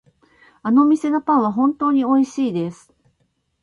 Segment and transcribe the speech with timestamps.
[0.63, 2.91] あの店のパンは本当においしいです。